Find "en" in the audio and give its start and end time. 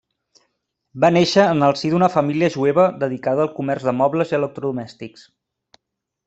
1.57-1.61